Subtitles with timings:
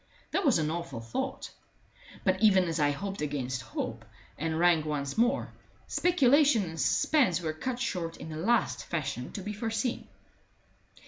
[0.31, 1.51] That was an awful thought;
[2.23, 4.03] but even as I hoped against hope,
[4.35, 5.53] and rang once more,
[5.85, 10.07] speculation and suspense were cut short in the last fashion to be foreseen.